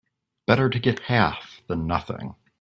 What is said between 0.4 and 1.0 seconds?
Better to get